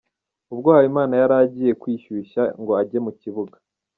[0.53, 3.57] Ubwo Habimana yari agiye kwishyushya ngo ajye mu kibuga.